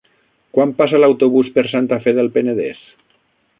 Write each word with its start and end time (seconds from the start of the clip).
Quan 0.57 0.71
passa 0.79 1.01
l'autobús 1.03 1.53
per 1.57 1.65
Santa 1.73 2.01
Fe 2.07 2.17
del 2.21 2.33
Penedès? 2.39 2.83